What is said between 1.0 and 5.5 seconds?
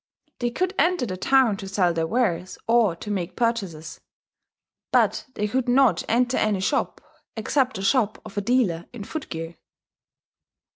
the town to sell their wares, or to make purchases; but they